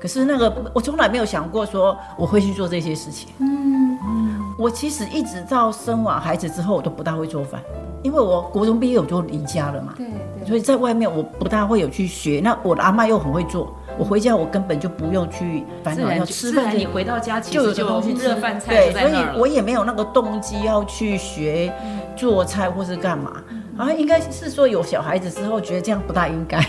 [0.00, 3.98] 可是那个我从来没有想过说我会去做这些事情，嗯。
[4.00, 7.60] 嗯，我其实一直到生完孩子之后，我都不大会做饭，
[8.02, 10.06] 因为我国中毕业我就离家了嘛，对
[10.38, 12.40] 对，所以在外面我不大会有去学。
[12.42, 13.74] 那我的阿嬷又很会做。
[13.98, 16.76] 我回家，我根本就不用去烦恼要吃饭。
[16.76, 18.72] 你回到家就有东西热饭菜。
[18.72, 21.72] 对，所以我也没有那个动机要去学
[22.16, 23.42] 做菜或是干嘛。
[23.76, 26.60] 啊，应该是说有小孩子之后，觉得这样不大应该，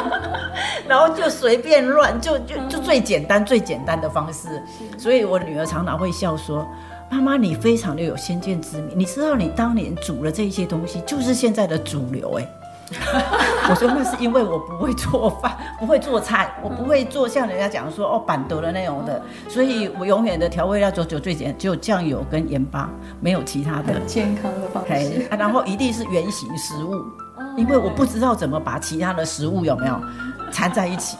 [0.86, 4.62] 然后就随便乱，就就就最简单最简单的方式。
[4.98, 6.68] 所以我女儿常常会笑说
[7.10, 12.46] ：“妈妈，你非常的有先见之明，你知道你当年煮了这些东西，就是现在的主流。”哎。
[13.70, 23.94] 我说那是因为我不会做饭， 不会做菜，我不会做像人家讲说哦板德的那种的，所以我永远的调味料就就最简，只有酱油跟盐巴，没有其他的。
[23.94, 25.28] 很健康的方式。
[25.38, 27.00] 然后一定是原形食物，
[27.56, 30.00] 因为我不知道怎么把其他的食物有没有
[30.50, 31.16] 掺在一起。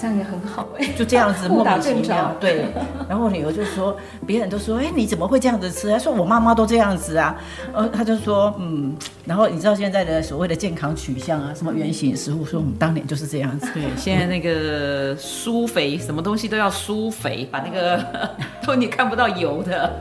[0.00, 2.64] 这样也很好哎，就这样子 莫名其妙，对。
[3.08, 3.94] 然后女儿就说，
[4.26, 5.90] 别人都说，哎，你怎么会这样子吃？
[5.90, 7.36] 她说我妈妈都这样子啊。
[7.74, 8.96] 呃，她就说，嗯。
[9.26, 13.70] 然后你知道现在的所谓的健康取向啊，什么原型食物，说我们当年就是这样子。
[13.74, 18.02] 对，现在那个疏肥，什么东西都要疏肥，把那个
[18.66, 19.92] 都你看不到油的。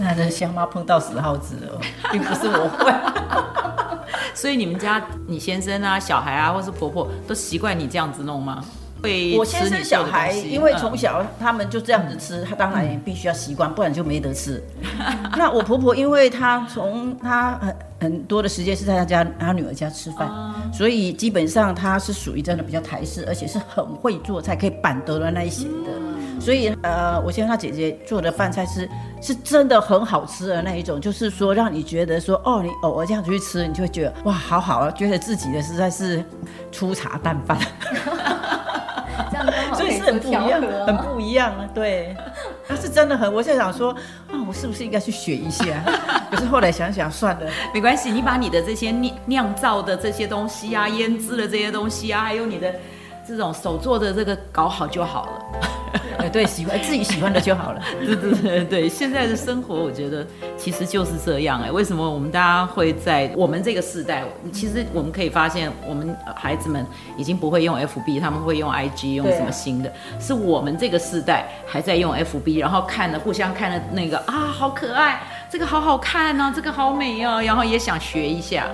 [0.00, 1.80] 那这香妈碰到死耗子了，
[2.10, 2.92] 并不是我会。
[4.34, 8.64] 所以你们家你先生啊、小孩啊，或是婆婆都习惯你这样子弄吗？
[9.36, 14.62] 我先生小孩，因为从小他们就这样子吃，他当然也必须要习惯，不然就没得吃。
[15.36, 20.30] 那我婆婆，因为她从她很很多的时间是在她家她女儿家吃饭，
[20.72, 25.90] 所以基本上她是属于真的比较台式，而且是很会做菜，可以板得的那一型的。
[26.40, 28.88] 所以呃，我先生他姐姐做的饭菜是
[29.22, 36.22] 是真的很好吃的那一种，就是说让你觉得说哦，你偶尔这样子去吃，你就会觉得哇，好好啊，觉得自己的实在是
[36.70, 37.56] 粗茶淡饭。
[39.74, 41.68] 所以是很不一样，很不一样啊！
[41.74, 42.16] 对，
[42.66, 43.90] 他是真的很，我在想说
[44.30, 45.64] 啊，我是不是应该去学一下？
[46.30, 52.74] 可是后来想想算了，没关系，你把你的这些酿酿造的这些东西啊，腌制的这些东西啊，还有你的
[53.26, 55.58] 这种手做的这个搞好就好了。
[56.32, 57.80] 对，喜欢自己喜欢的就好了。
[58.00, 60.26] 对对对对，现在的生活我觉得
[60.56, 61.70] 其实就是这样哎。
[61.70, 64.24] 为什么我们大家会在我们这个世代？
[64.52, 66.84] 其实我们可以发现，我们孩子们
[67.16, 69.92] 已经不会用 FB，他们会用 IG，用什么新的？
[70.18, 78.66] 是我们这个世代还在用 FB，然后看了互相看了那个啊，好可爱，这个好好看啊，这个好美啊，然后也想学一下。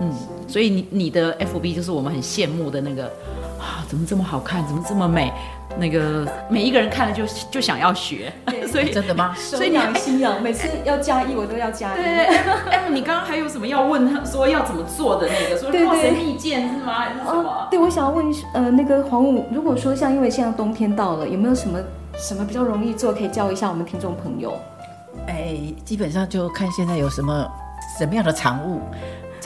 [0.00, 0.12] 嗯，
[0.46, 3.04] 所以你你的 FB 就是我们很羡慕的那个
[3.58, 5.32] 啊，怎么这么好看，怎么这么美？
[5.76, 8.32] 那个每一个人看了就就想要学，
[8.66, 9.34] 所以真的吗？
[9.36, 11.96] 所以你心痒，每次要加一我都要加一。
[11.96, 12.24] 对，
[12.70, 15.58] 哎，你刚刚还有什么要问他说要怎么做的那个？
[15.58, 16.94] 说靠神秘剑是吗？
[16.94, 17.68] 还是什么？
[17.70, 21.78] 对，我想要问呃，那个黄武，如果说像因为现在冬天到了，有没有什么
[22.16, 24.58] 什么比较容易做，可以教一下我们听众朋友？
[25.26, 27.46] 哎，基本上就看现在有什么
[27.98, 28.80] 什么样的产物，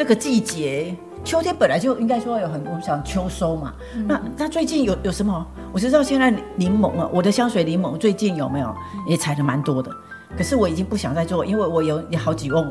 [0.03, 0.93] 这个季节。
[1.23, 3.73] 秋天本来就应该说有很多，想秋收嘛。
[3.95, 5.47] 嗯、那那最近有有什么？
[5.73, 8.75] 我知道现在柠檬啊，我的香水柠檬最近有没有
[9.07, 9.89] 也采的蛮多的。
[10.37, 12.69] 可是我已经不想再做，因为我有有好几瓮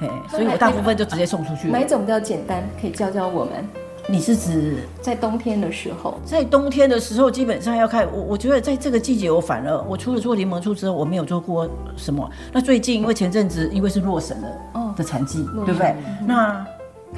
[0.00, 1.68] 哎，所以我大部分就直接送出去。
[1.68, 2.68] 哪一种比较简单？
[2.80, 3.64] 可以教教我们。
[4.06, 6.18] 你是指在冬天的时候？
[6.24, 8.22] 在冬天的时候，基本上要看我。
[8.22, 12.28] 我觉得在这个季节，我反而我除了做柠檬醋之后，我没有做过什么。
[12.52, 15.94] 那最近因为前阵子因为是洛神的哦的产季，对不对？
[16.26, 16.64] 那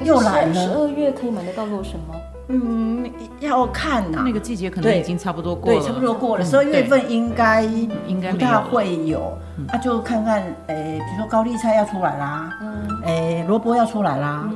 [0.03, 0.53] 又来了。
[0.53, 2.15] 十二月可以买得到洛神吗？
[2.49, 3.11] 嗯，
[3.41, 6.45] 要看呐，那个季节可能已经差不多过了，对，差不多过了。
[6.45, 14.49] 十二月份应该应该不大会有，那就看看，诶，比如说高丽菜要出来啦，嗯诶，萝卜要出来啦。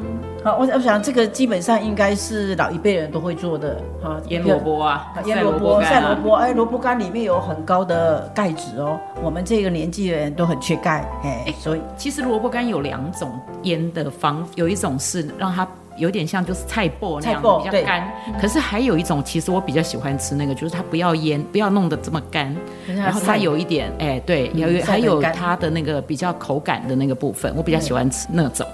[0.43, 13.31] 好，我我想这个基本上应该是老一辈人都会做的，哈，腌萝卜啊，腌萝卜、晒萝卜，哎，萝卜干里面有很高的钙质哦，我们这个年纪的人都很缺钙，哎，所以其实萝卜干有两种
[13.63, 15.67] 腌的方，有一种是让它。
[15.97, 22.55] 有点像就是菜脯那样比较干，可是还有一种，其实我比较喜欢吃那个，就是它不要腌，不要弄得这么干，
[22.87, 28.65] 然后它有一点，哎，对，有还有它的那个比较口感的那个部分，我比较喜欢吃那种。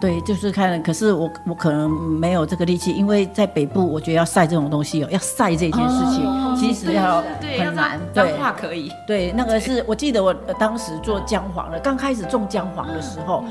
[0.00, 7.22] 对，就是看，可是我我可能没有这个力气，因为在北部，我觉得要晒这种东西哦，要晒这件事情，其实要
[7.58, 7.98] 很难。
[8.12, 8.92] 对，话可以。
[9.06, 13.44] 对，那个是我记得我当时做姜黄的，刚开始种姜黄的时候。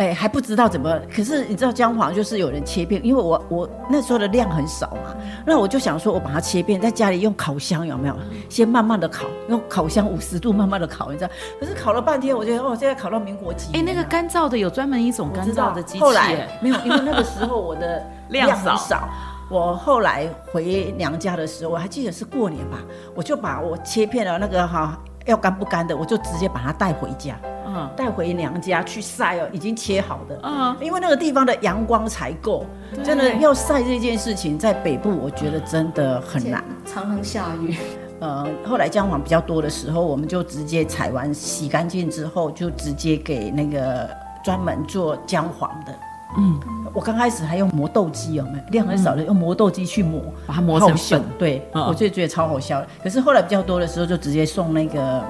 [0.00, 8.16] 哎，还不知道怎么，可是你知道姜黄就是有人切片，因为我我那时候的量很少嘛，那我就想说，我把它切片，在家里用烤箱有没有？
[8.48, 11.30] 先慢慢的烤，用烤箱五十度慢慢的烤，你知道？
[11.60, 13.76] 可是烤了半天，我觉得哦，现在烤到民国几？
[13.76, 16.00] 哎，那个干燥的有专门一种干燥的机器。
[16.00, 19.06] 后来没有，因为那个时候我的 量很少。
[19.50, 22.78] 我后来回娘家的时候，我还记得是过年吧，
[23.14, 24.98] 我就把我切片的那个哈。
[25.26, 27.36] 要干不干的，我就直接把它带回家，
[27.72, 32.66] 嗯，带回娘家去晒哦，已经切好的，嗯，因为那个地方的阳光才够，
[33.04, 37.76] 真的要晒这件事情，在北部我觉得真的很难，常常下雨。
[38.20, 44.10] 呃，后来姜黄比较多的时候，我们就直接采完洗干净之后，就直接给那个
[44.44, 45.94] 专门做姜黄的。
[46.36, 46.60] 嗯，
[46.92, 48.64] 我刚开始还用磨豆机，有没有？
[48.70, 51.22] 量很少的，用磨豆机去磨，把它磨成粉。
[51.38, 52.80] 对，我就觉得超好笑。
[53.02, 55.24] 可是后来比较多的时候，就直接送那个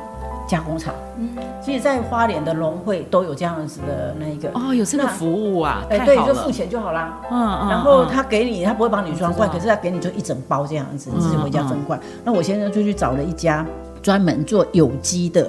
[0.50, 0.92] 加工厂。
[1.16, 1.28] 嗯，
[1.62, 4.50] 其实，在花莲的农会都有这样子的那一个。
[4.54, 5.84] 哦，有这个服务啊？
[5.88, 7.20] 哎，对，就付钱就好啦。
[7.30, 7.68] 嗯嗯。
[7.68, 12.00] 然后他给你，他不会帮你装罐，可是他给你就一整包这样子，你自己回家分罐。
[12.24, 13.64] 那我现在就去找了一家
[14.02, 15.48] 专门做有机的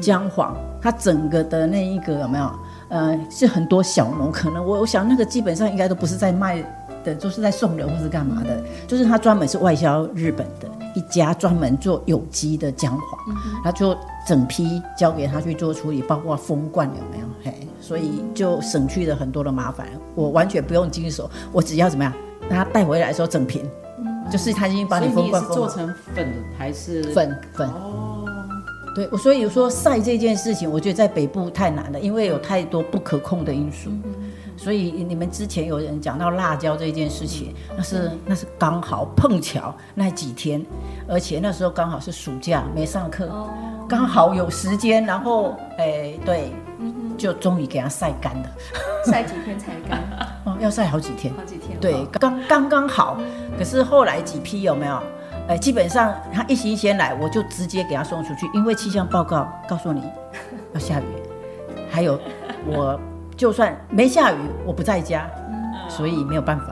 [0.00, 2.50] 姜黄，它整个的那一个有没有？
[2.88, 6.62] 呃，是很多小农，可能我我想那个基本上应该都不是在卖
[7.04, 13.96] 的，就是在送人或是干嘛的，就是他专门是外销日本的一家专门做有机的姜黄，他就
[14.26, 17.26] 整批交给他去做处理，包括封罐有没有？
[17.44, 22.12] 嘿，所以就省去了很多的麻烦，我完全不用经手，我只要怎么样，
[22.48, 23.68] 他带回来的时候整瓶，
[24.30, 27.68] 就是他已经把你封罐做成粉还是粉粉。
[28.94, 33.90] 对，我所以说晒这件事情，我觉得在北部太难了，因为有太多不可控的因素。
[34.62, 40.64] 所以你们之前有人讲到辣椒这件事情，那是那是刚好碰巧那几天，
[41.08, 43.28] 而且那时候刚好是暑假没上课，
[43.88, 46.52] 刚好有时间，然后哎对，
[47.18, 48.48] 就终于给它晒干了。
[49.10, 50.00] 晒几天才干？
[50.44, 51.34] 哦，要晒好几天。
[51.34, 51.76] 好几天。
[51.80, 53.18] 对，刚刚刚好。
[53.58, 55.02] 可是后来几批有没有？
[55.48, 60.04] 哎，基本上他一新鲜来，我就直接给他送出去，因为气象报告告诉你
[60.72, 61.04] 要下雨，
[61.90, 62.16] 还有
[62.64, 62.98] 我
[63.42, 65.28] 就算没下雨，我不在家，
[65.88, 66.66] 所以没有办法，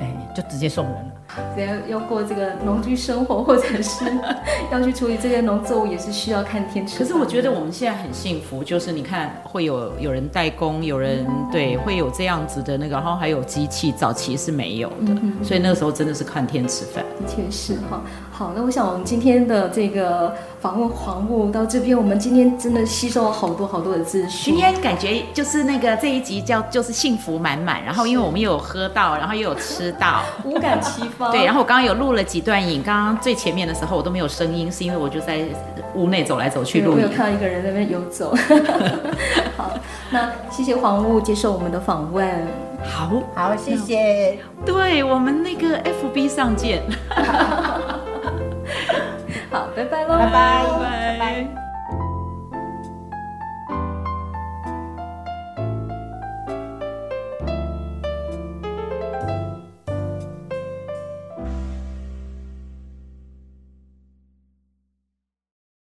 [0.00, 1.07] 哎，就直接送人了。
[1.54, 4.04] 只要要过这个农居生活，或者是
[4.70, 6.98] 要去处理这些农作物，也是需要看天吃。
[6.98, 17.04] 可是我觉得我们现在很幸福，就是你看会有有人代工，有人对会有这样子的那个，然后还有机器，早期是没有的，嗯、所以那个时候真的是看天吃饭。
[17.18, 18.00] 的确是哈。
[18.30, 24.54] 好，那我想我们今天的这个访问黄务到这边，我们今天真的吸收了好多好多的资讯。
[24.54, 31.36] 今天感觉就是那个这一集叫就是幸福满满，然后因为我们又有喝到，然后又有吃到，五感齐放。
[31.36, 35.40] 对，然后我刚刚有录了几段影，刚刚最前面的时候我都没有声音，是因为我就在
[35.94, 36.96] 屋内走来走去录影。
[36.98, 38.34] 我有看到一个人在那边游走。
[39.56, 39.72] 好，
[40.10, 42.28] 那谢谢黄务接受我们的访问。
[42.84, 44.38] 好，好，谢谢。
[44.64, 46.82] 对，我们那个 FB 上见。
[49.50, 51.67] 好，拜拜喽，拜拜。